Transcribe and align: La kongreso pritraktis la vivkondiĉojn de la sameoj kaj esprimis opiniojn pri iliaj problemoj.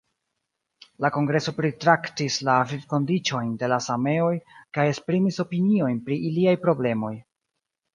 La 1.05 1.11
kongreso 1.17 1.53
pritraktis 1.57 2.39
la 2.49 2.57
vivkondiĉojn 2.73 3.53
de 3.63 3.71
la 3.75 3.81
sameoj 3.91 4.35
kaj 4.79 4.91
esprimis 4.97 5.43
opiniojn 5.49 6.05
pri 6.11 6.23
iliaj 6.33 6.61
problemoj. 6.69 7.19